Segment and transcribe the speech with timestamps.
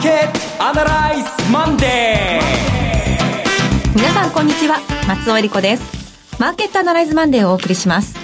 [0.00, 3.94] ーケットアナライズマンデー。
[3.94, 6.40] 皆さんこんにちは松尾恵理子です。
[6.40, 8.16] マーケットアナライズマンデーをお送りします。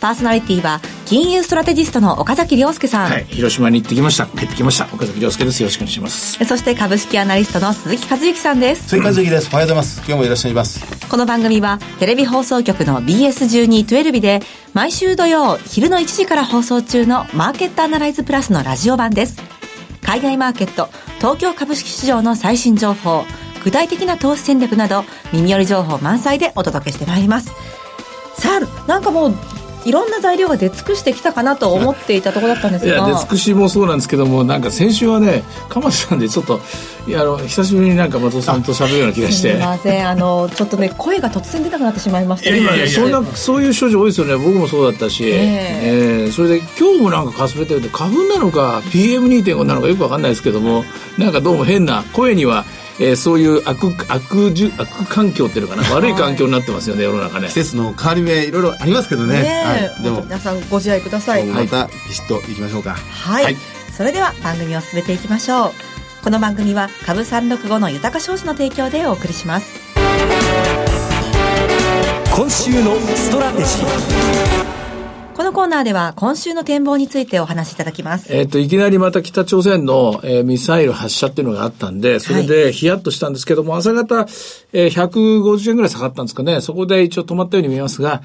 [0.00, 4.24] パーソナリティは金融ストラテジストの岡崎亮介さん、はい、広島に行ってきました。
[4.26, 4.86] 帰ってきました。
[4.86, 5.60] 岡崎亮介です。
[5.60, 6.42] よろしくお願いします。
[6.46, 8.88] そして株式アナリストの鈴木和之さんです。
[8.88, 9.48] 鈴木和之です。
[9.52, 9.98] おはようございます。
[9.98, 11.08] 今日もいらっしゃいます。
[11.10, 14.40] この番組はテレビ放送局の BS1212 で
[14.72, 19.51] 毎週土曜昼の1時から放送中のマーケットアナライズプラスのラジオ版です
[20.02, 20.88] 海外マーケット
[21.18, 23.24] 東京株式市場の最新情報
[23.64, 27.52] 具体的な投資戦略など耳寄り情報満載でお届けしてまいります。
[28.34, 29.34] さあなんかもう
[29.84, 32.94] いろんな材料が出尽くしてきたかなと思っていたところだったんですが。
[32.94, 36.60] いや出尽くしもそうなんですけどもなんか先週はね鎌田さんでちょっと
[37.06, 39.50] いやあの久しぶりになんか松尾さんと喋るような気がして。
[39.50, 40.08] すみません。
[40.08, 44.36] あのちょっとね声が突然出なくなってしまいましたいやいやそんなそういう症状多いですよね。
[44.36, 50.84] 僕もそうだったし、えー、えー、それで今日もなんかかすれてるんで花粉なのか PM2.5 なのかよくわかんないですけども
[51.18, 52.64] なんかどうも変な声には
[53.00, 55.94] えー、そういう悪悪じ悪環境っていうのかな？
[55.94, 57.48] 悪い環境になってますよね世の中ね。
[57.48, 59.42] 季節の変わり目いろいろありますけどね。
[59.42, 60.22] ね、はい、でも。
[60.22, 61.46] 皆さんご自愛ください。
[61.46, 62.94] またビシッといきましょうか。
[62.94, 63.56] はい、はい、
[63.90, 65.72] それでは番組を進めていきましょう。
[66.22, 69.80] この番組は株365の豊か商事の提供でお送りします。
[72.34, 74.81] 今週のストラテジー
[75.62, 78.34] コーナーでは今週の展望についてお話しいただきます。
[78.34, 84.26] えっ、と、いきなりまた北朝鮮の、えー、ミサイル発射っていうのがあったんで、それでヒヤッとしたんですけども、はい、朝方、
[84.72, 86.60] えー、150円ぐらい下がったんですかね。
[86.62, 88.22] そこで一応止まったように見えますが、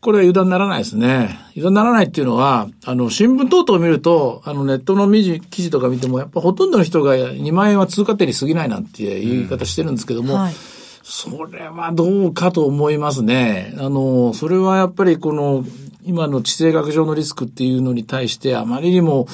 [0.00, 1.38] これは油断ならないですね。
[1.50, 10.54] 油断ならないっていうのは、あの、新聞等々を見ると、あの、ネットの記事とか見ても、やっぱほとんどの人が2万円は通過点に過ぎないなんていう言い方してるんですけども、うんはい
[11.02, 13.74] それはどうかと思いますね。
[13.78, 15.64] あの、それはやっぱりこの
[16.04, 19.26] 今の地政学上のリスクっていうのに対してあまりにも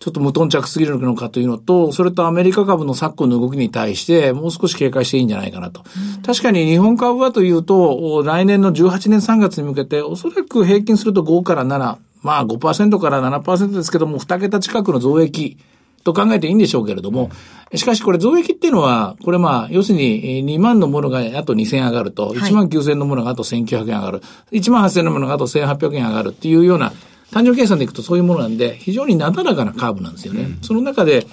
[0.00, 5.82] ちょっと無頓着すぎるのかというのと、それとアメリカ株の昨今の動きに対してもう少し警戒していいんじゃないかなと。
[6.16, 15.58] うん、確かに日本株はというと、来年の18年3月に向けておそらく平均すると5から7、まあ5%から7%ですけども、2桁近くの増益
[16.04, 17.30] と考えていいんでしょうけれども、
[17.74, 24.22] しかしこれ増益っていうのは、これまあ、要するに2万のものがあと2000円上がると、1万9000のものがあと1900円上がる、
[24.52, 26.92] 1万8000のものがあと1800円上がるっていうような、
[27.30, 30.42] 単純計算でいくとそういうものなんで、非常になだらかなカーブなんですよね。
[30.42, 31.26] うん、その中で、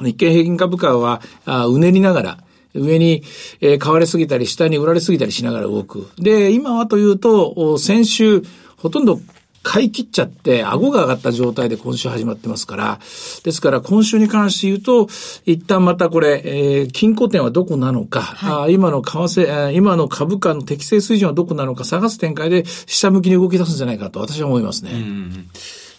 [0.00, 2.38] 日経平均株価は、あうねりながら、
[2.74, 3.22] 上に、
[3.60, 6.08] えー、買われすぎたり、下に売られすぎたりしながら動く。
[6.18, 8.42] で、今はというと、先週、
[8.76, 9.20] ほとんど
[9.64, 13.00] 買い切っちゃって、顎が上がった状態で今週始まってますから、
[13.42, 15.08] ですから今週に関して言うと、
[15.46, 24.90] 一旦またこれ、えー、金庫点はどこなのか、はい、あ今の為替、今の株価の適正水準はどこなのか探す展開で下向きに動き出すんじゃないかと私は思いますね。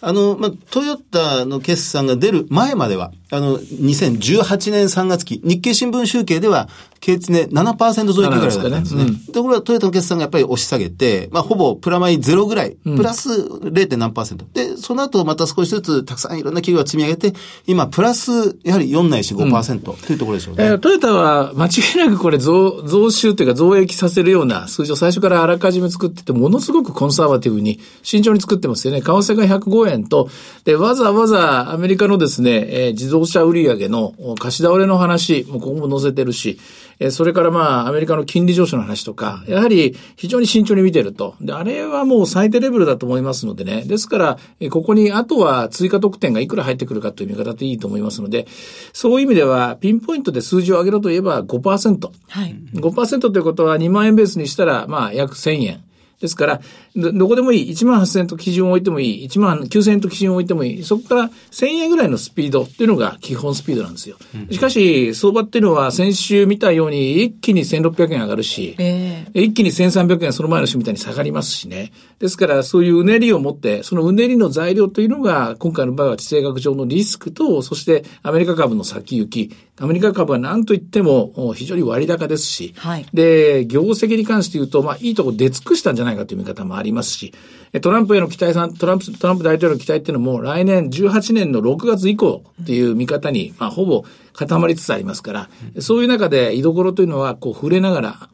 [0.02, 6.70] あの、まあ、トヨタの決算が出る前までは、あの、2018年3月期、日経新聞集計では、
[7.06, 9.04] 経値ね、7%増益ぐらいだったんですね。
[9.04, 13.98] うん、ところがトヨタの決算がやっぱり押し下げて、まあ、ほぼプラマイゼロぐらい、プラス 0.
[13.98, 14.12] 何。
[14.54, 17.34] で、その後また少しずつたくさんいろんな企業が積み上げて、
[17.68, 20.66] 今、プラス、やはり4ないし5%、うん、というところでしょうね。
[20.66, 29.02] えー、トヨタは間違いなくこれ増、増収というか増益させるような数字を最初からあらかじめ作ってて、ものすごくコンサバティブに慎重に作ってますよね。
[29.02, 30.30] 為替が105円と、
[30.64, 36.60] で、わざわざアメリカのですね、えー、自動車売上の貸し倒れの話、もうここも載せてるし、
[37.00, 41.36] えそれからまあ、アメリカの金利上昇の話とか、やはり非常に慎重に見てると。
[41.42, 43.84] で、あれはもう最低レベルだと思いますのでね。
[43.86, 48.48] ですから、えここにあとは追加得点がいくら入ってくるかという見方でいいと思いますので、
[48.94, 52.10] そういう意味では、ピンポイントで数字を上げろといえば5%。
[52.30, 52.56] はい。
[52.74, 55.84] 5%ということは2万円ベースにしたら、まあ、約1000円。
[56.22, 56.62] ですから、
[56.96, 57.72] どこでもいい。
[57.72, 59.28] 1万8000と基準を置いてもいい。
[59.28, 60.84] 1万9000と基準を置いてもいい。
[60.84, 64.18] そこから1000円ぐらいのスピードっていうのが基本スピードなんですよ。
[64.50, 71.92] しかし、相場っていうのは先週見たように一気に1600円上がるし、えー、一気に1300円その前の週みたいに下がりますしね。
[72.20, 87.34] ですから、そういううねりを持って、そのうねりの材料というのが、今回の場合は地政学上のリスクと、そしてアメリカ株の先行き、アメリカ株は何と言っても非常に割高ですし、はい、で、業績に関して言うと、まあ、いいとこ出尽くしたんじゃないかという見方もありますし、
[87.82, 95.50] トランプへの期待さん、トランプ、トランプ大統領の期待っていうのも来年18年の6月以降っていう見方に、まあ、ほぼ固まりつつありますから、
[95.80, 98.30] そういう中で居所というのは、こう、触れながら、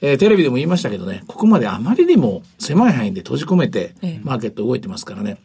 [0.00, 5.38] えー、テレビでも言いましたけどね、ここまであまりにも狭い範囲で閉じ込めて、マーケット動いてますからね。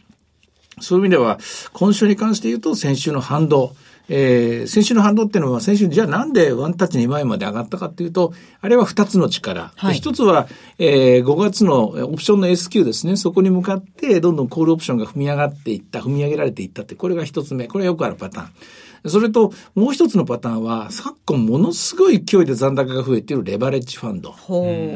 [0.80, 1.40] そういう意味では、
[1.74, 3.75] 今週に関して言うと、先週の反動、
[4.09, 9.71] えー、先週の反動っていうのは、先週、じゃあなんでワンタッチ2万円まで上がったかっていうと、あれは2つの力。
[9.75, 10.48] はい、1つは、
[10.80, 13.18] えー、5月のオプションの S q ですね。
[13.18, 17.68] そこに向かって、どんどんコールオプションが踏み上がっていった、踏み上げられていったって、これが1つ目。
[17.68, 19.09] これはよくあるパターン。
[19.09, 24.33] それと、もう一つのパターンは、昨今ものすごい勢いで残高が増えているレバレッジファンド。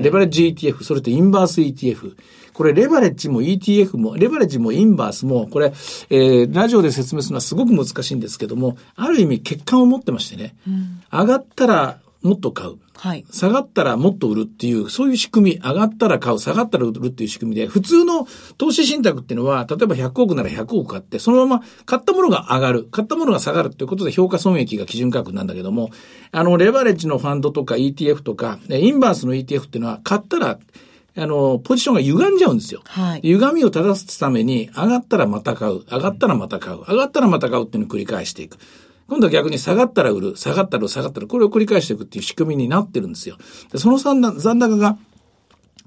[0.02, 2.16] レバレッジ ETF、それとインバース ETF。
[2.62, 5.74] これ、レバレッジも ETF も、レバレッジもインバースも、これ、
[6.12, 12.75] えー、ラジオで説明するのはすごく難しいんですけども、ある意味欠陥を持ってましてね、うん、上がったらもっと買う。
[12.94, 13.25] はい。
[13.31, 18.28] 下がったらもっと売るっていう、そういう仕組み、上がったら買う、下がったら売るっていう仕組みで、普通の
[18.60, 25.90] 投資信託っていうのは、例えば100億なら100億買って、そのまま買ったものが上がる、買ったものが下がるっていうことで評価損益が基準価格なんだけども、
[26.31, 30.60] あの、レバレッジのファンドとか ETF とか、インバースの ETF っていうのは、買ったら、
[31.18, 32.81] あの、ポジションが歪んじゃうんですよ。
[32.86, 33.22] はい。
[33.22, 38.58] 歪みを正すために、上がったらまた買う、上がったらまた買う、上がったらまた買うっていうのを繰り返していく。
[39.08, 43.38] 今度は逆に下がったら売る、下がったら下がったら、これを繰り返していくっていう仕組みになってるんですよ。
[43.72, 44.98] でその残高が、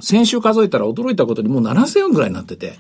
[0.01, 2.77] 先週数えたら驚いたことにもう7000億ぐらいになってて、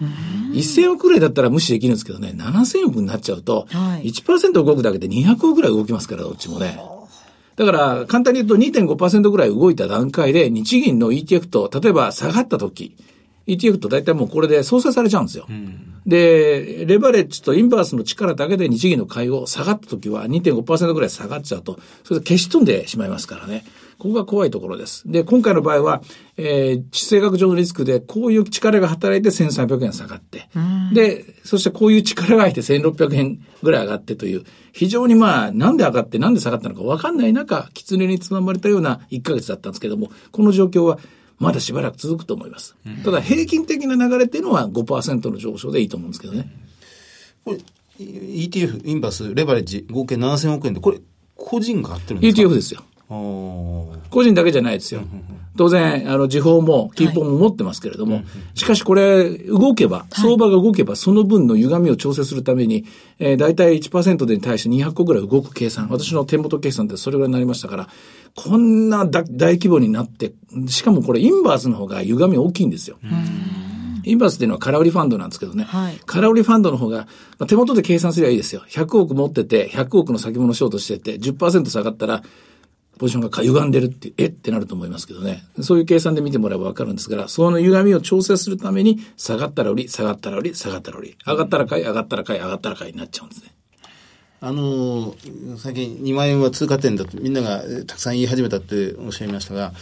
[0.52, 6.78] 1000億ぐらいだったら無視できるんですけどね、7000億になっちゃうと、1%動くだけで200億ぐらい動きますから、どっちもね。
[7.56, 12.96] だから、簡単に言うと2.5%ぐらい動いた段階で、日銀の ETF と、例えば下がった時、
[13.46, 15.46] ETF と大体もうこれで相殺されちゃうんですよ。
[15.48, 23.64] うん、で、レバレッジとインバースの力だけで日銀の買いを下がった時は2.5%ぐらい下がっちゃうと、それで消し飛んでしまいますからね。
[23.98, 25.02] ここが怖いところです。
[25.10, 26.02] で、今回の場合は、
[26.36, 30.48] えー、地政学上のリスクで、こういう力が働いて1300円下がって、
[30.92, 40.98] で、そしてこういう力が入って1600円ぐらい上がってという、非常にまあ、なんで上がってなんで下がったのか分かんない中、狐につままれたような1ヶ月だったんですけども、この状況は
[41.38, 42.76] まだしばらく続くと思います。
[43.04, 46.50] ただ平均的な流れっていうのは5%の上昇でいいと思うんですけどね。
[47.44, 47.58] これ
[47.98, 50.98] ETF、インバス、レバレッジ、合計7000億円で、これ、
[51.36, 52.82] 個人が買ってるんですか ?ETF ですよ。
[54.10, 55.02] 個人だけじゃないですよ。
[55.56, 58.24] 当然、あの、時報も、キーポンも持ってますけれども、はい、
[58.54, 62.84] しかしこれ、動けば、相場が動けば、その分の歪みを調整するために、
[63.20, 67.88] えー、大体1%でに対して200個ぐらい動く計算、私の手元計算でそれぐらいになりましたから、
[68.34, 70.32] こんな大規模になって、
[70.66, 72.98] しかもこれ、インバースの方が歪み大きいんですよ。
[74.02, 75.64] インバースっていうのは空売りファンドなんですけどね。
[75.64, 77.06] はい、空売りファンドの方が、
[77.38, 78.62] まあ、手元で計算すればいいですよ。
[78.68, 82.22] 100億持ってて、100億の先物ショートしてて、10%下がったら、
[82.98, 84.26] ポジションが歪んでるって、え？
[84.26, 85.42] ってなると思いますけどね。
[85.60, 93.54] そういう計算で見てもらえばわかるんですから、その歪みを調整するために、下がったら売り、下がったら売り、下がったら売り、上がったら買い、上がったら買い、上がったら買いになっちゃうんですね。
[94.40, 95.14] あの、
[95.56, 99.72] 最近2万円は通過点だとみんながたくさん言い始めたっておっしゃいましたが、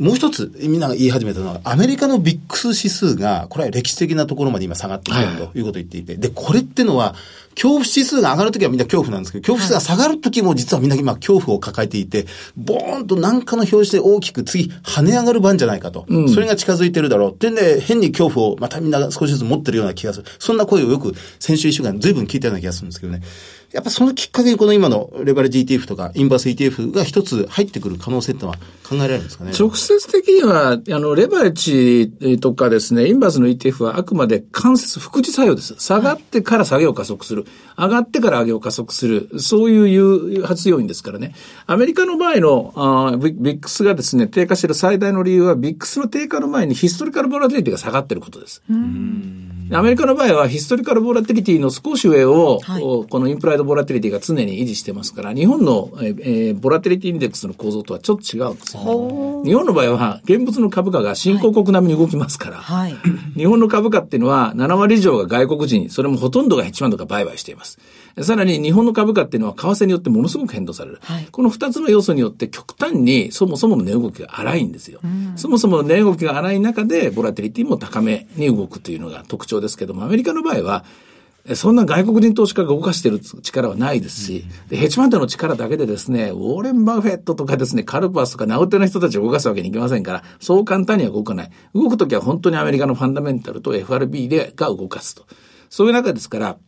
[0.00, 7.14] もう一つ、みんなが言い始めたのは、アメリカのビックス指数が、これは歴史的なところまで今下がってきてるということを言っていて、で、これってのは、
[7.54, 12.24] 恐怖指数が上がるときはみんな恐怖なんですけど、恐怖指数が下がるときも実はみんな今恐怖を抱えていて、
[12.56, 16.06] ボーンと何かの表示で大きく次跳ね上がる番じゃないかと。
[16.08, 17.32] うん、それが近づいてるだろう。
[17.32, 20.24] ってんで、変に恐怖をまたみんな少しずつ持ってるような気がする。
[20.38, 23.20] そんな声をよく先週一週間随分聞いたような気がするんですけどね。
[23.72, 28.56] やっぱそのきっかけにこの今のレバレッジ ETF とかインバース ETF が一つ入ってくる可能性ってのは
[28.88, 29.52] 考えられるんですかね？
[29.56, 35.76] 直接的には、あの、レバレッジとかですね、インバースの ETF はあくまで間接副次作用です。
[35.78, 37.46] 下がってから下げを加速する。
[37.78, 39.30] 上がってから上げを加速する。
[39.38, 41.34] そういう誘発要因ですからね。
[41.66, 48.62] アメリカの場合のあビックスがですね、低下している最大の理由は、ビックスの低下の前にヒストリカルボラティリティが下がっていることです。
[49.72, 59.50] アメリカの場合はヒストリカルボラティリティの少し上を、はい、このインプライドボラティリティが常に維持してますから、日本の、えー、ボラティリティインデックスの構造とはちょっと違うんですよ、ね。
[59.50, 62.96] 日本の場合は、現物の株価が新興国並みに動きますから、はい、
[63.36, 67.78] 日本の株価っていうのは7割以上が外国人、それもほとんどがヘッジファンドが売買しています。
[68.22, 70.98] さらに日本の株価っていうのは為替によってものすごく変動される。
[71.02, 75.00] はい、この二つの要素によって極端にそもそもの値動きが荒いんですよ。
[75.02, 80.84] うん、そもそも値動きが荒い中でボラティリティも高めに動くというのが特徴ですけども、アメリカの場合は
[81.54, 91.50] そんな外国人投資家が動かしている力はないですし、でヘッジファンドの力だけでですね、ウォーレン・バフェットとかですね、カルパスとかナウテの人たちを動かすわけにいきませんから、そう簡単には動かない。
[91.74, 95.24] 動くときは本当にアメリカのファンダメンタルと FRB でが動かすと。
[95.70, 96.58] そういう中ですから、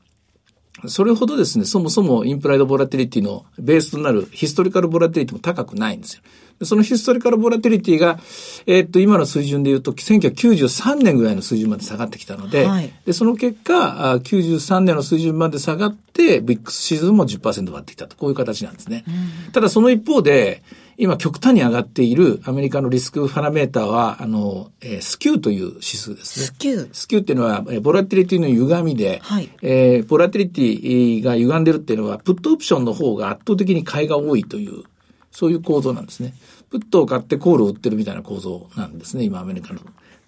[0.87, 6.23] それほどですね、そもそもインプライドボラティリティのベースとなるヒストリカルボラティリティも高くないんですよ。
[6.65, 8.19] そのヒストリカルボラティリティが、
[8.67, 19.05] えー、っと、今の水準で言うと、1993年ぐらいの水準まで下がってきたので、はい、で、その結果、93年の水準まで下がって、ビックスシーズンも10%割ってきたと、こういう形なんですね。
[19.47, 20.63] うん、ただその一方で、
[21.03, 26.47] 今極端に上がっているアメリカのリスクパラメーターは、あの、えー、スキューという指数ですね。
[26.47, 34.85] スキュースキューっていうのは、えー、ボラティリティの歪みで、はい、えー、ボラティリティが歪んでるっていうのは、プットオプションの方が圧倒的に買いが多いという、
[35.33, 36.35] そういう構造なんですね。
[36.71, 39.81] プットを買ってコールを売ってるみたいな構造なんですね、今アメリカの。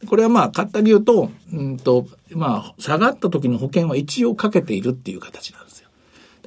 [0.09, 5.64] これはまあ、簡単に言うと、うんと、まあ、下がった時の保険は一応かけているっていう形なんですよ。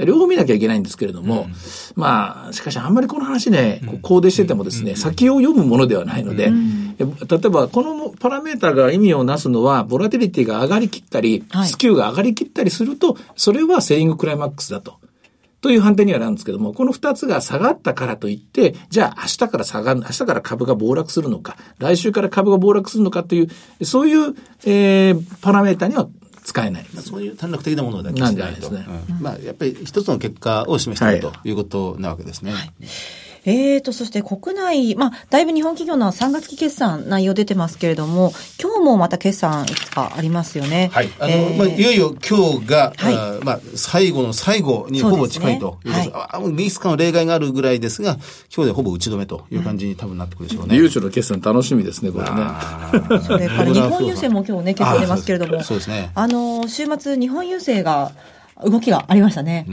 [0.05, 1.53] 両方見なきゃいけないんですけれども、うん、
[1.95, 6.51] まあ、しかしあんまりこの話ね、こうコーデしててもですね、先を読むものではないので、
[6.97, 7.05] 例
[7.45, 14.99] えばこのパラメータが意味をなすのは、ボラティリティが上がりきったり、スキューが上がりきったりすると、それはセリングクライマックスだと。
[15.59, 24.35] という判定にはなるんですけども、この二つが下がったからといって、じゃあ明日から下がる、明日から株が暴落するのか、来週から株が暴落するのかという、そういう、
[24.65, 26.07] えー、パラメータには
[26.47, 26.85] 使えない。
[26.93, 28.69] まあ、そういう短絡的なものだけしてないと。
[28.69, 32.53] ねうん、まあ、やっぱり一つの結果を示している、ということなわけですね。
[32.53, 32.71] はい
[33.47, 40.89] えーと、そして国内、まあ、だいぶ日本企業の3月期決算内容出てますけれども、今日もまた決算いくつかありますよね。
[40.91, 41.09] はい。
[41.17, 46.09] あの、えー、まあ、いよいよ今日が、はい、あまあ、最後の最後にほぼ近いということです。
[46.09, 48.17] はい、リスクの例外があるぐらいですが、
[48.53, 50.75] 今日でほぼ打ち止めという感じに多分なってくるでしょうね。
[50.75, 53.21] 優秀の決算楽しみですね、これね。
[53.25, 56.11] それから日本郵政も今日ね、決算出ますけれども、そうですね。
[56.15, 58.11] あの、週末日本郵政が、
[58.65, 59.65] 動きがありましたね。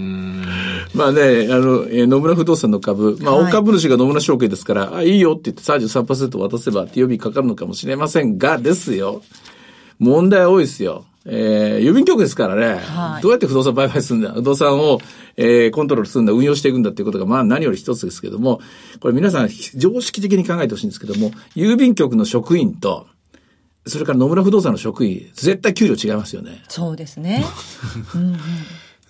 [0.94, 9.22] まあね、あの、え野村不動産の株、まあ、大株主が野村証券ですから、はい、あ、いいよって言って33%渡せば手呼びかかるのかもしれませんが、ですよ。
[9.98, 11.04] 問題多いですよ。
[11.26, 15.00] えー、郵便局ですからね、はい、どうやって不動産売買するんだ、不動産を、
[15.36, 18.60] えー、コントロールするんだ、運用していくんだっていうことが、まあ何より一つですけども、
[19.00, 23.06] これ皆さん常識的に考えてほしいんですけども、郵便局の職員と、
[23.86, 26.62] それから野村不動産の職員、絶対給料違いますよね。
[26.68, 27.44] そうですね。
[28.14, 28.38] うん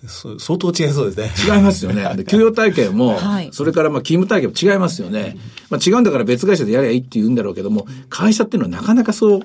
[0.07, 1.55] 相当違いそうですね。
[1.55, 2.03] 違いますよね。
[2.15, 5.37] で給与体系も、はい、それからまあ勤務体系も違いますよね。
[5.69, 9.41] まあ違うんだから別会社でやりゃいいって言うんだろうけども、会社っていうのはなかなかそう、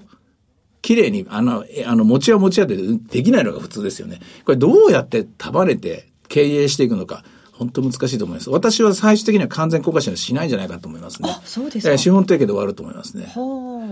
[0.82, 4.20] 綺麗に、あの、あの、持ち屋持ち屋でできないのが普通ですよね。
[4.44, 7.24] これどうやって束ねて経営していくのか。
[7.52, 8.48] 本当難しいと思います。
[8.48, 11.28] 私は最終的には完全公開ししないんじゃないかと思いますね。
[11.30, 11.98] あ、そうですか。
[11.98, 13.30] 資本提携で終わると思いますね。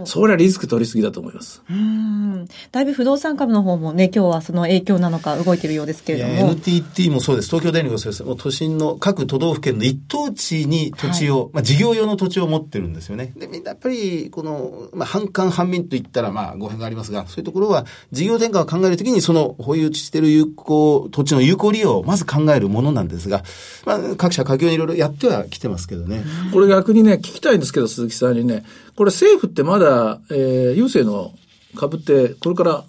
[0.05, 1.63] それはリスク取りすぎだと思います。
[1.71, 2.49] うん。
[2.73, 6.51] だいぶ不動産株の方もね、今日はその影響なのか動いているようですけれども。
[6.53, 7.49] NTT もそうです。
[7.49, 8.25] 東京電力もそうです。
[8.25, 13.35] もう都心の各都道府県の一等地に土地を、はい、まあ事業用の土地を持ってるんですよね。
[13.37, 23.43] で、みんなやっぱり、この、まあ半官半民と言ったらまあ語弊がありますが、そういうところは事業転換を考えるときにその保有している有効、土地の有効利用をまず考えるものなんですが、
[23.85, 26.25] まあ各社社、家業にいろいろやってはきてますけどね。
[26.53, 28.65] これ逆にね、聞きたいんですけど、鈴木さんにね、
[28.99, 31.33] これ政府ってまだ、えー、郵政の
[31.77, 32.85] 株って、これから、あ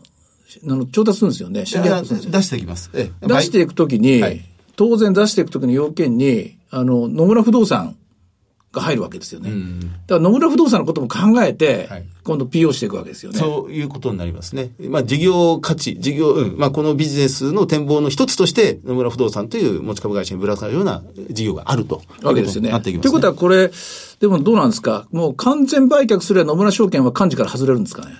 [0.64, 1.68] の、調達するんですよね。
[1.68, 2.90] 新規発出していきます。
[2.96, 4.42] え出していくときに、はい、
[4.76, 7.96] 当然出していくときの要件に、あの、野村不動産
[8.72, 9.52] が入るわけですよね。
[10.08, 13.40] だから野村不動産のことも考えて、はい、今度 PO していくわけですよね。
[13.40, 14.72] そういうことになりますね。
[14.90, 22.04] まあ事業価値、事業、うん、まあこのビジネスの展望の一つとして、野村不動産という持ち株会社にぶら下がるような事業があると。
[22.22, 22.70] わけですよね。
[22.70, 23.10] なっていきます、ね。
[23.10, 23.72] ということはこれ、
[24.20, 25.08] でもどうなんですか？
[25.12, 28.14] もう完全売却すれば野村証券は幹事から外れるんですかね？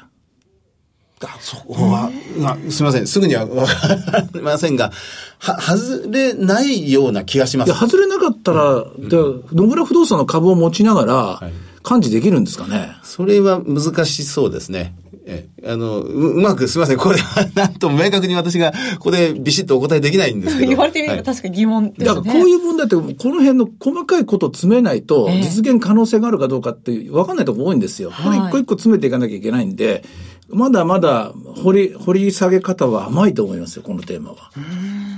[1.40, 3.08] そこは、まあ、すみません。
[3.08, 4.92] すぐにはわかりませんが、
[5.40, 7.74] は、外れないような気がします。
[7.74, 9.10] 外れなかったら、うん、
[9.52, 11.52] 野村不動産の株を持ちながら、
[11.84, 14.96] 感知できるんですかね、それは難しそうですね。
[15.32, 16.98] え、あの、う、うまく、すみません。
[16.98, 20.70] これは、なんと明確に私が、ここでビシッとお答えできないんですけど。
[20.70, 22.06] 言われてみれば確かに疑問ですね。
[22.06, 28.12] だからこういう問題って、この辺の細かいことを詰めないと、実現可能性があるかどうかって、分かんないとこ多いんですよ。
[28.12, 30.04] これ一個一個詰めていかなきゃいけないんで、
[30.52, 31.32] まだまだ
[31.64, 34.52] 掘り、掘り下げ方は甘いと思いますよ、このテーマは。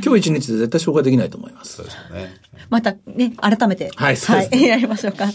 [0.03, 1.77] 今日一日で絶対消化できないと思います。
[1.77, 2.33] そうですね。
[2.69, 3.91] またね、改めて。
[3.95, 5.27] はい、はい、やりましょうか。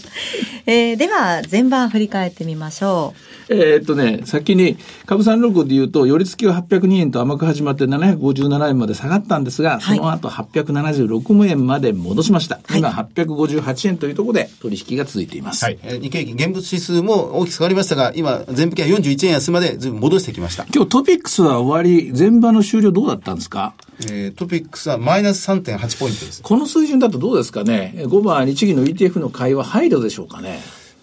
[0.69, 3.13] えー、では、全番振り返ってみましょ
[3.49, 3.53] う。
[3.53, 12.59] えー、っとね、先に、株三六で言うと、寄り付きは802円と甘く始まって757円まで下がったんですが、その後876円まで戻しました。
[12.67, 15.63] はい、今858円というところで取引が続いています。
[15.63, 15.77] はい。
[16.01, 20.65] 日経平均現物指数も大きく下がりましたが、今、全部金は41円安までずいぶん戻してきました。
[20.75, 23.73] 今日トピックスは終わり、全場の終了どうだったんですか？
[24.11, 26.43] えー、トピックスはマイナス3.8ポイントです。
[26.43, 30.56] この水準だとどうですかね ?5 番日銀の ETF の買いは入るでしょうかね？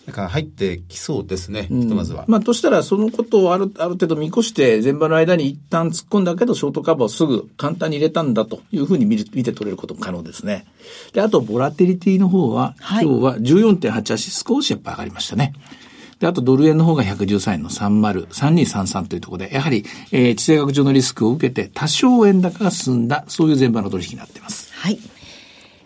[0.06, 2.25] なんか入ってきそうですね、ひとまずは。
[2.28, 10.66] まあ、としたら、そのことをある、ある程度見越して、前場の間に一旦突っ込んだけど、ショートカバーをすぐ簡単に入れたんだというふうに見る見て取れることも可能ですね。
[11.14, 15.54] で、あと、ボラテリティの方は、今日は14.88少しやっぱ上がりましたね。
[16.18, 24.70] で、あとドル円の方が113円の30、3233というところで、やはり、えー、地政学上のリスクを受けて、多少円高が進んだ、そういう全場の取引になっています。
[24.75, 24.99] はい。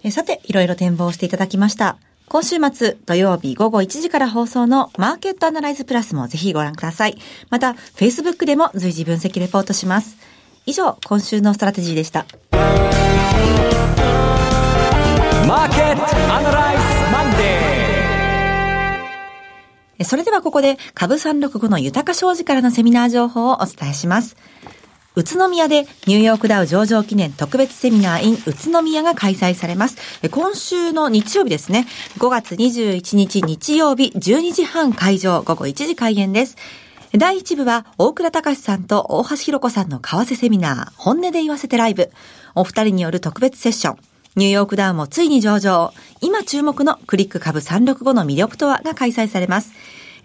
[0.03, 1.99] えさて、いろいろ展望していただきました。
[2.29, 7.17] 今週末土曜日午後1時から放送のマーケットアナライズプラスもぜひご覧ください。
[7.49, 10.19] また、Facebook でも随時分析レポートします。
[10.67, 12.27] 以上、今週のストラテジーでした。
[12.53, 24.37] マーケットアナライズマンデーそれではここで株365の豊商事からのセミナー情報をお伝えします。
[25.19, 29.97] 宇都宮でニューヨークダウ上場記念特別セミナー in 宇都宮が開催されます。
[30.31, 36.57] 今週の日曜日ですね、5月21日日曜日12時半会場、午後1時開演です。
[37.17, 42.13] 第1部は、大倉隆さんと大橋弘子さんの為替セミナー、本音で言わせてライブ。
[42.55, 43.97] お二人による特別セッション。
[44.37, 45.93] ニューヨークダウンもついに上場。
[46.21, 49.73] 今注目のクリック株365の魅力とはが開催されます。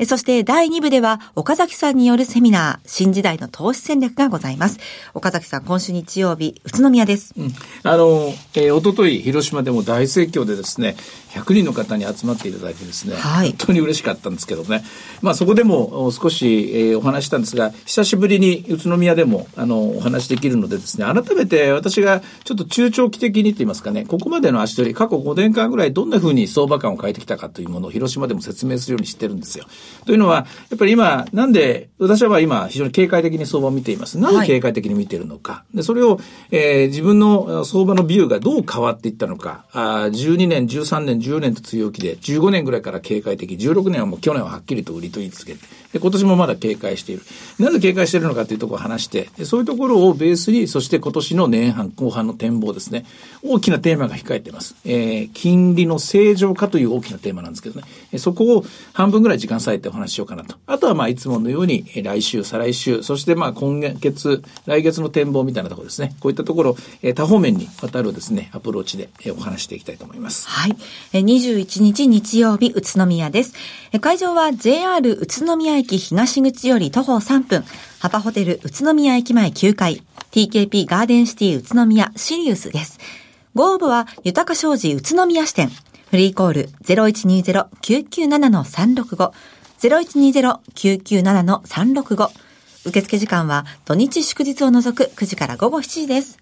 [0.06, 4.80] そして第2部では岡崎さんによるセミナー、新時代の投資戦略がございます。
[5.14, 7.34] 岡崎さん、今週日曜日、宇都宮です。
[7.38, 10.96] うん、あの、えー、おととい、広島でも大盛況でですね、
[11.34, 14.84] 100人の方に集まっていただいてですね、はい、本当に嬉しかったんですけどね。
[15.22, 29.66] まあそこでも少し、えー、お話したんですが、久しぶりに宇都宮でも、あの、お話できるのでですね、改めて私がちょっと中長期的にと言いますかね、ここまでの足取り、過去5年間ぐらいどんなふうに相場感を変えてきたかというものを広島でも説明するようにしてるんですよ。
[30.06, 34.20] というのは、やっぱり今、なんで、私は今非常に警戒的に相場を見ています。
[34.20, 35.54] なぜ警戒的に見ているのか。
[35.54, 36.20] はい、で、それを、
[36.52, 39.66] えー、自分の相場のビューがどう変わっていったのか。
[39.72, 45.60] あ12年、13年、10年と強気で、15年ぐらいから警戒的、16年はもう去年ははっきりと売りと言い続けて、
[45.94, 47.22] で、今年もまだ警戒している。
[47.60, 53.06] なぜ警戒しているのかというところを話して、そういうところをベースに、そして今年の年半、後半の展望ですね。
[53.44, 54.76] 大きなテーマが控えています。
[54.86, 58.18] えー、金利の正常化という大きなテーマなんですけどね。
[58.18, 60.56] そこを半分ぐらい時間割いてお話ししようかなと。
[60.66, 66.16] あとはまあいつものように来週、再来週、そしてまあ今月、来月の展望みたいなところですね。
[66.20, 70.48] こういったところ、え多方面にわたるですね、アプローチでお話していきたいと思います。
[70.48, 70.76] はい。
[71.14, 73.54] 21日日曜日、宇都宮です。
[74.02, 77.64] 会場は JR 宇都宮駅東口より徒歩3分、
[78.00, 83.00] ハパホテル宇都宮駅前9階、TKP ガーデンシティ宇都宮シリウスです。
[83.54, 85.70] ご応募は、豊か商事宇都宮支店。
[86.10, 89.32] フリーコール0120-997-365。
[89.80, 92.30] 0120-997-365。
[92.86, 96.40] 受付時間は土日祝日を除く9時から午後7時です。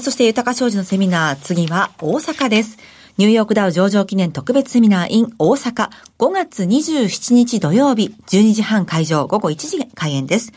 [0.00, 2.78] そして豊か商事のセミナー、次は大阪です。
[3.18, 10.52] ニューヨークダウ上場記念特別セミナー in 大阪5月27日土曜日12時半会場午後1時開演です。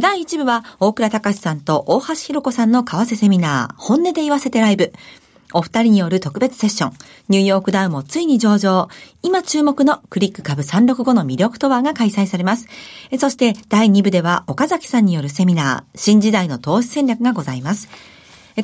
[0.00, 4.94] 第1部は大倉隆さんと大橋弘子さんの為替セミナー本音で言わせてライブ。
[5.52, 6.92] お二人による特別セッション。
[7.28, 8.88] ニューヨークダウもついに上場。
[9.22, 12.66] 今注目のクリック株365の魅力とはが開催されます。
[13.18, 17.88] そして第2部では岡崎さんによるセミナー、新時代の投資戦略がございます。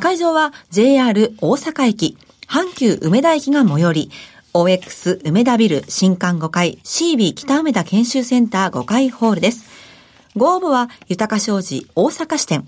[0.01, 2.16] 会場は JR 大阪駅、
[2.48, 4.11] 阪急梅田駅が最寄り、
[4.54, 9.64] OX 梅田ビル新館5階 CB 北梅田研修センター5階ホールです。
[10.37, 12.64] ご応募は豊か商事大阪支店。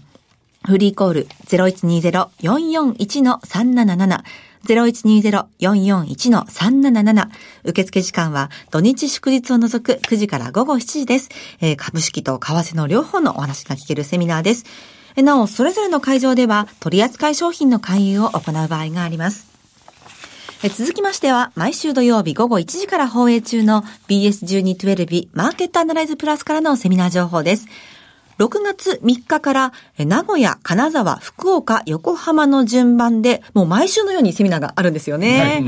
[0.67, 4.25] フリーコール0120-441-377
[4.67, 7.29] 0120-441-377
[7.65, 11.29] 受付時間は土日祝日を除く9時から午後7時です。
[11.61, 14.65] えー、株式と為替の両方のお話が聞けるセミナーです。
[15.17, 19.48] なお、それぞれの会場では取扱い商品の勧誘を行う場合があります。
[20.65, 27.67] 続きましては、毎週土曜日午後1時から放映中の BS1212 マーケットアナライズプラスからのセミナー情報です。
[28.41, 35.41] 6月3日から名古屋、金沢、福岡、横浜の順番で、もう毎週のようにセミナーがあるんですよね。
[35.41, 35.65] はい、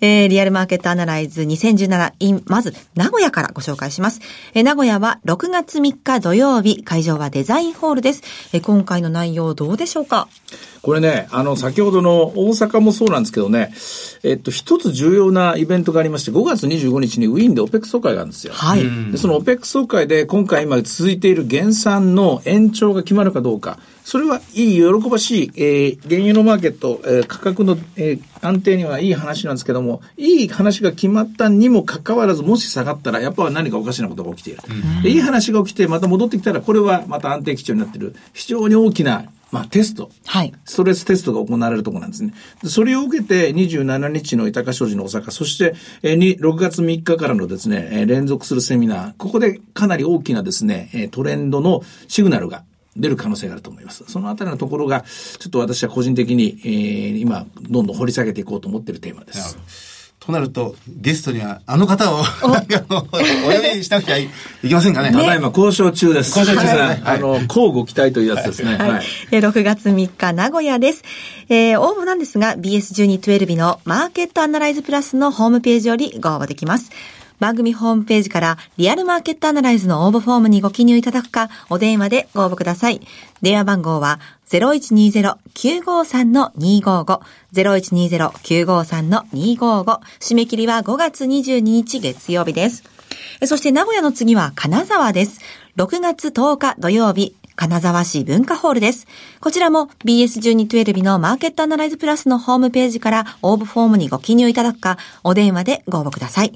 [0.00, 4.20] えー、リアルマーケットアナライズ 2017in まず名古屋からご紹介します。
[4.54, 8.22] えー、名古屋は6月3日土曜日、会場はデザインホールです。
[8.52, 10.26] えー、今回の内容どうでしょうか？
[10.82, 13.72] これね、あの、先ほどの大阪もそうなんですけどね、
[14.22, 18.54] えっと、一つ重要なイベントがありまして、5月25日にウィーンで OPEC 総会があるんですよ。
[18.54, 18.82] はい。
[19.12, 34.62] で、その OPEC 総会で今回今続いている減産の延長が決まるかどうか、それはいい、喜ばしい、えー、原油のマーケット、えー、価格の、えー、安定にはいい話なんですけども、いい話が決まったにもかかわらず、もし下がったら、やっぱ何かおかしなことが起きている。
[35.02, 38.16] うん、いい話が起きて、また戻ってきたら、これはまた安定基調になっている。
[38.32, 40.10] 非常に大きなまあ、テスト。
[40.26, 40.52] はい。
[40.64, 42.32] ストレステストが行われるところなんですね。
[42.64, 52.64] それを受けて、27日の豊か商事の大阪、そして、えー、6月3日からのですね、えー、連続するセミナー、ここでかなり大きなですね、トレンドのシグナルが
[52.96, 54.04] 出る可能性があると思います。
[54.06, 59.89] そのあたりのところが、ちょっと私は個人的に、えー、今、どんどん掘り下げていこうと思っているテーマです。
[60.20, 62.26] となると、ゲストにはあの方をお呼
[63.74, 64.28] びしなくちゃい
[64.62, 65.12] けませんかね？
[65.12, 66.38] ただいま交渉中です。
[66.38, 66.82] 交渉中ですね。
[66.82, 68.76] はい、あの、交互期待というやつですね。
[68.76, 68.90] はい。
[68.90, 71.02] はい、6月3日、名古屋です。
[71.48, 76.90] えー、応募なんですが、BS1212 のマーケットアナライズプラスのホームページよりご応募できます。
[77.40, 83.00] 番組ホームページからリアルマーケットアナライズの応募フォームにご記入いただくか、お電話でご応募ください。
[83.42, 87.20] 電話番号は0120-953-255、
[87.54, 92.84] 0120-953-255、締め切りは5月22日月曜日です。
[93.46, 95.40] そして名古屋の次は金沢です。
[95.76, 99.06] 6月10日土曜日、金沢市文化ホールです。
[99.40, 106.52] こちらも BS1212 のマーケットアナライズプラスのホームページから応募フォームにご記入いただくか、お電話でご応募ください。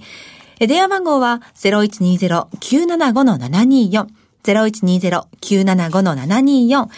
[0.58, 4.06] 電話番号は0120-975-724。
[4.44, 6.88] 0120-975-724。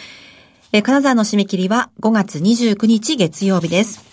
[0.83, 4.06] 金沢の締め切りは5月29日月曜日です。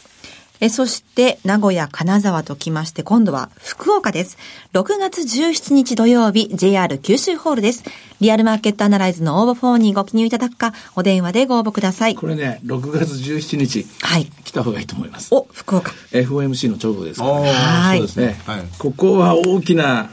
[0.60, 4.38] えそして、名古屋、金沢ときまして、今度は福岡です。
[4.72, 7.82] 6月17日土曜日、JR 九州ホールです。
[8.20, 12.14] リアルマーケットアナライズの応募フォームにご記入いただくか、お電話でご応募ください。
[12.14, 13.84] これね、6月17日。
[14.00, 14.26] はい。
[14.44, 15.34] 来た方がいいと思います。
[15.34, 15.92] お、福岡。
[16.12, 17.52] FOMC の直後ですから、ね。
[17.52, 17.98] はい。
[17.98, 18.40] そうですね。
[18.46, 18.62] はい。
[18.78, 20.10] ここは大きな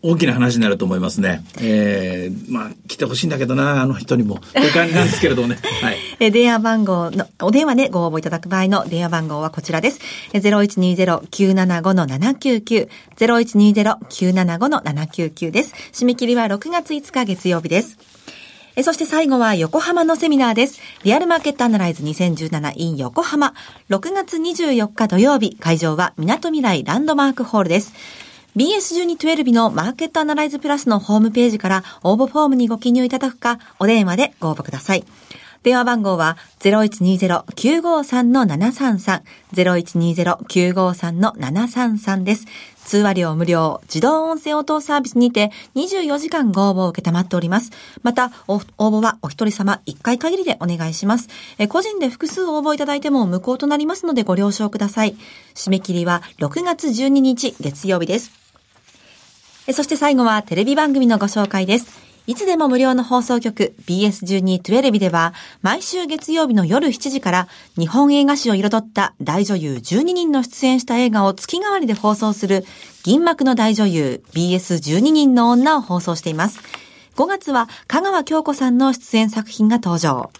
[0.00, 1.42] 大きな話になると思いますね。
[1.60, 4.38] えー、まあ、来てほしいんだけどな、あの人にも。
[4.52, 5.58] という感じなんですけれどもね。
[5.82, 5.96] はい。
[6.20, 9.98] え電話番号の、お電話でご応募いただく場合の電話番号はこちらです。
[10.34, 12.88] 0120-975-799。
[13.16, 15.74] 0120-975-799です。
[15.92, 17.98] 締め切りは6月5日月曜日です。
[18.76, 20.78] えそして最後は横浜のセミナーです。
[21.02, 23.54] リアルマーケットアナライズ 2017in 横浜。
[23.90, 27.92] 6月24日土曜日、会場は港未来ランドマークホールです。
[28.58, 35.04] BS1212 のマーケットアナライズプラスのホームページから応募フォームにご記入いただくか、お電話でご応募ください。
[35.62, 39.22] 電話番号は0120-953-733、
[39.54, 42.46] 0120-953-733です。
[42.84, 47.70] 通話料無料、自動音声応答サービスにて24時間ご応募を受けたまっております。
[48.02, 51.28] また、応募はお一人様1回限りでお願いします。
[51.58, 55.14] え個人で複数応募いただいても無効となりますのでご了承ください。
[55.54, 58.37] 締め切りは6月12日月曜日です。
[59.72, 62.08] そして最後はテレビ番組のご紹介です。
[62.26, 72.64] いつでも無料の放送局 BS1212 では毎週月曜日の夜7時から日本映画史を彩った大女優12人の出演した映画を月替わりで放送する
[73.02, 76.60] 銀幕の大女優 BS12 人の女を放送しています。
[77.16, 80.30] 5月は香川京子さんの出演作品が登場。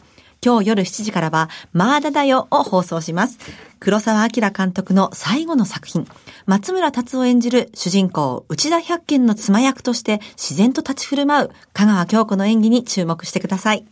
[0.45, 3.39] 今日夜7時からは、マーダだよを放送します。
[3.81, 6.07] 黒沢明監督の最後の作品。
[6.49, 13.85] 松村達夫演じる主人公、内田百軒の妻役として自然と立ち振る舞う香川京子の演技に注目してください。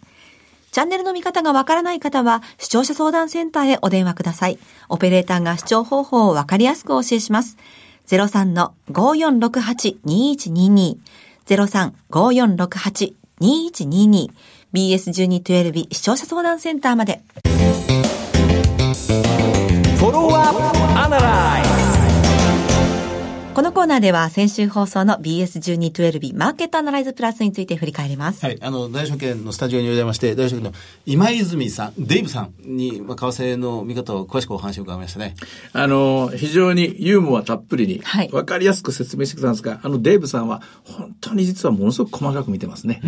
[0.73, 4.59] チャンネルの見方がわからない方は、視聴者相談センターへお電話ください。
[4.89, 7.59] オペレーターが視聴方法をわかりやすくお教えします。
[8.07, 10.97] 03-5468-2122。
[11.47, 14.31] 03-5468-2122。
[14.73, 17.21] BS1212 視聴者相談センターまで。
[23.57, 28.45] このコーナーでは先週放送の BS1212 マーケットアナライズプラスについて振り返ります。
[28.45, 28.59] はい。
[28.61, 30.73] あの、大証券のスタジオにお邪魔して、大証券の
[31.07, 35.37] 今泉さん、デイブさんに、まあ、為替の見方を詳しくお話を伺いましたね。
[35.73, 43.01] あの、非常にユーモアたっぷりに、わかりやすく説明してくれたんですが、あの、デイブさんは本当に実はものすごく細かく見てますね。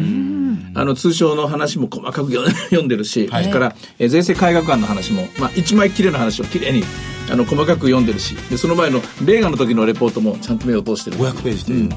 [0.74, 6.84] あの、通商の話も細かく読んでるし、はい、それから、え税制改革案の話も、まあ、一枚きれいな話をきれいに
[7.30, 11.16] あの細かく読んでるしでその前のレーガンの時のレポートもちゃんと目を通してる。
[11.18, 11.76] 500ページで、う。
[11.84, 11.88] ん、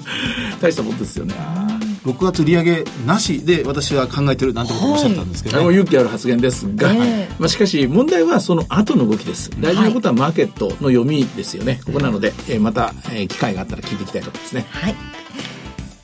[0.60, 1.34] 大したもんですよね。
[2.04, 9.50] 6月利上げなしで私は考えてるなんてことをおっしゃったんですけど、ね、勇気ある発言ですが、えー、まあ、しかし問題はその後の動きです。
[9.58, 14.66] 大事なことはマーケットの読みですよね、はい、ここなので、えー、また、えー、機会があったら聞いていきたいと思いますね。
[14.68, 14.94] はい。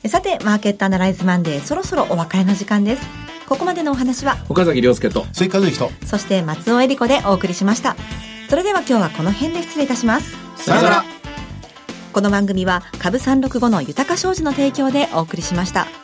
[0.09, 3.31] さてマーケットアナライズマンデーそろそろお別れの時間です。
[3.47, 5.91] ここまでのお話は岡崎亮介と鈴木和之と。
[6.05, 7.95] そして松尾恵理子でお送りしました
[8.51, 11.03] それでは今日はこの辺で失礼いたしますさよなら
[12.11, 16.00] この番組は株365の豊か商事の提供でお送りしました。